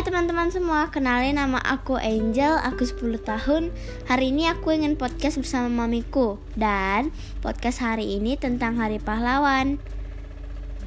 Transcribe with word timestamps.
teman-teman 0.00 0.48
semua, 0.48 0.88
kenalin 0.88 1.36
nama 1.36 1.60
aku 1.60 2.00
Angel, 2.00 2.56
aku 2.56 2.88
10 2.88 3.20
tahun. 3.20 3.68
Hari 4.08 4.32
ini 4.32 4.48
aku 4.48 4.72
ingin 4.72 4.96
podcast 4.96 5.36
bersama 5.36 5.84
mamiku. 5.84 6.40
Dan 6.56 7.12
podcast 7.44 7.84
hari 7.84 8.16
ini 8.16 8.40
tentang 8.40 8.80
Hari 8.80 8.96
Pahlawan. 8.96 9.76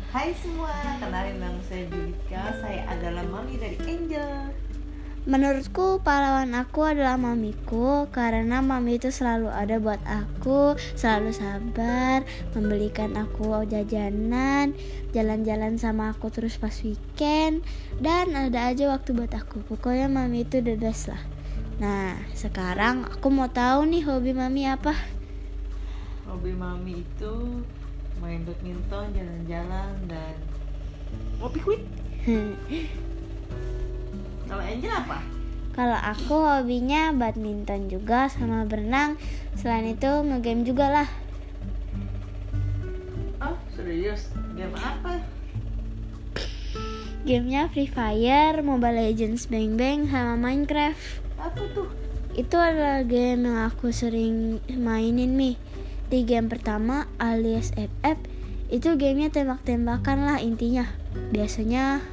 Hai 0.09 0.33
semua, 0.33 0.73
kenalin 0.97 1.37
nama 1.37 1.61
saya 1.61 1.85
Julika 1.93 2.57
Saya 2.57 2.89
adalah 2.89 3.21
mami 3.29 3.61
dari 3.61 3.77
Angel 3.85 4.49
Menurutku 5.23 6.03
pahlawan 6.03 6.51
aku 6.51 6.83
adalah 6.83 7.15
mamiku 7.15 8.11
karena 8.11 8.59
mami 8.59 8.99
itu 8.99 9.07
selalu 9.07 9.47
ada 9.55 9.79
buat 9.79 10.03
aku, 10.03 10.75
selalu 10.99 11.31
sabar, 11.31 12.27
membelikan 12.51 13.15
aku 13.15 13.63
jajanan, 13.63 14.75
jalan-jalan 15.15 15.79
sama 15.79 16.11
aku 16.11 16.27
terus 16.27 16.59
pas 16.59 16.75
weekend, 16.83 17.63
dan 18.03 18.35
ada 18.35 18.67
aja 18.67 18.91
waktu 18.91 19.15
buat 19.15 19.31
aku. 19.31 19.63
Pokoknya 19.63 20.11
mami 20.11 20.43
itu 20.43 20.59
the 20.59 20.75
best 20.75 21.07
lah. 21.07 21.23
Nah, 21.79 22.19
sekarang 22.35 23.07
aku 23.07 23.31
mau 23.31 23.47
tahu 23.47 23.87
nih 23.87 24.03
hobi 24.03 24.35
mami 24.35 24.67
apa? 24.67 24.91
Hobi 26.27 26.51
mami 26.51 26.99
itu 26.99 27.63
main 28.19 28.43
badminton, 28.43 29.15
jalan-jalan, 29.15 29.95
dan 30.11 30.35
ngopi 31.39 31.59
kuit 31.63 31.81
Kalau 34.53 34.69
Angel 34.69 34.93
apa? 34.93 35.17
Kalau 35.73 35.97
aku 35.97 36.35
hobinya 36.45 37.09
badminton 37.09 37.89
juga 37.89 38.29
sama 38.29 38.69
berenang. 38.69 39.17
Selain 39.57 39.89
itu 39.89 40.05
ngegame 40.05 40.61
juga 40.61 40.93
lah. 40.93 41.09
Oh 43.41 43.57
serius? 43.73 44.29
Game 44.53 44.77
apa? 44.77 45.25
Gamenya 47.25 47.65
Free 47.73 47.89
Fire, 47.89 48.61
Mobile 48.61 49.09
Legends 49.09 49.49
Bang 49.49 49.73
Bang, 49.73 50.05
sama 50.05 50.37
Minecraft. 50.37 51.01
Apa 51.41 51.63
tuh? 51.73 51.89
Itu 52.37 52.61
adalah 52.61 53.01
game 53.01 53.49
yang 53.49 53.57
aku 53.73 53.89
sering 53.89 54.61
mainin 54.69 55.33
nih. 55.33 55.57
Di 56.13 56.29
game 56.29 56.45
pertama 56.45 57.09
alias 57.17 57.73
FF 57.73 58.21
itu 58.69 59.01
gamenya 59.01 59.33
tembak-tembakan 59.33 60.29
lah 60.29 60.37
intinya. 60.37 60.85
Biasanya 61.33 62.05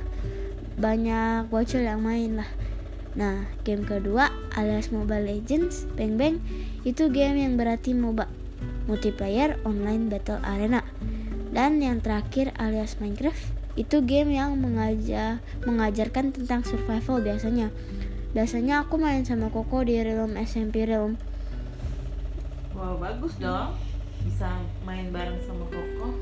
banyak 0.79 1.51
bocil 1.51 1.83
yang 1.83 2.05
main 2.05 2.39
lah. 2.39 2.51
Nah 3.19 3.51
game 3.67 3.83
kedua 3.83 4.31
alias 4.55 4.95
Mobile 4.95 5.27
Legends 5.27 5.89
Bang 5.99 6.15
Bang 6.15 6.39
itu 6.87 7.11
game 7.11 7.43
yang 7.43 7.59
berarti 7.59 7.91
MOBA 7.91 8.31
multiplayer 8.87 9.59
online 9.67 10.07
battle 10.11 10.39
arena. 10.43 10.83
Dan 11.51 11.83
yang 11.83 11.99
terakhir 11.99 12.55
alias 12.59 13.03
Minecraft 13.03 13.59
itu 13.75 14.03
game 14.07 14.35
yang 14.35 14.55
mengajar 14.59 15.43
mengajarkan 15.67 16.31
tentang 16.31 16.63
survival 16.63 17.23
biasanya. 17.23 17.75
Biasanya 18.31 18.87
aku 18.87 18.95
main 18.99 19.27
sama 19.27 19.51
Koko 19.51 19.83
di 19.83 19.99
Realm 19.99 20.39
SMP 20.39 20.87
Realm. 20.87 21.19
Wow 22.71 23.03
bagus 23.03 23.35
dong. 23.43 23.75
Bisa 24.23 24.63
main 24.87 25.11
bareng 25.11 25.43
sama 25.43 25.67
Koko. 25.67 26.15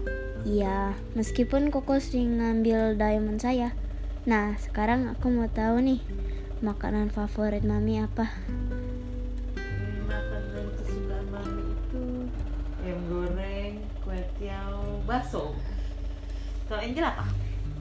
Iya 0.49 0.97
meskipun 1.13 1.69
Koko 1.69 2.01
sering 2.01 2.41
ngambil 2.41 2.97
diamond 2.97 3.41
saya 3.41 3.77
Nah, 4.29 4.53
sekarang 4.61 5.09
aku 5.09 5.33
mau 5.33 5.49
tahu 5.49 5.81
nih, 5.81 6.05
makanan 6.61 7.09
favorit 7.09 7.65
mami 7.65 7.97
apa? 7.97 8.29
Makanan 10.05 10.69
kesukaan 10.77 11.27
mami 11.33 11.65
itu 11.73 12.29
ayam 12.85 13.01
goreng, 13.09 13.81
kue 14.05 14.21
tiaw, 14.37 15.01
bakso. 15.09 15.57
Kalau 16.69 16.77
Angel 16.85 17.09
apa? 17.09 17.25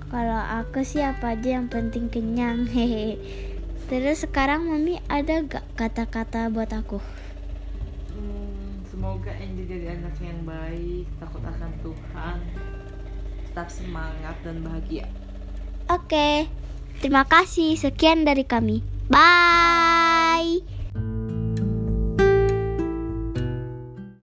Kalau 0.07 0.39
aku 0.63 0.87
sih 0.87 1.03
apa 1.03 1.35
aja 1.35 1.59
yang 1.59 1.67
penting 1.67 2.07
kenyang, 2.07 2.63
hehe. 2.63 3.19
Terus 3.91 4.23
sekarang 4.23 4.71
mami 4.71 5.03
ada 5.11 5.43
gak 5.43 5.67
kata-kata 5.75 6.47
buat 6.47 6.71
aku? 6.71 7.03
Hmm, 8.15 8.87
semoga 8.87 9.35
Angel 9.35 9.67
jadi 9.67 9.99
anak 9.99 10.15
yang 10.23 10.47
baik, 10.47 11.11
takut 11.19 11.43
akan 11.43 11.75
Tuhan, 11.83 12.39
tetap 13.51 13.67
semangat 13.67 14.39
dan 14.47 14.63
bahagia. 14.63 15.11
Oke, 15.87 16.51
terima 16.99 17.23
kasih. 17.23 17.79
Sekian 17.79 18.27
dari 18.27 18.43
kami. 18.43 18.83
Bye. 19.07 19.86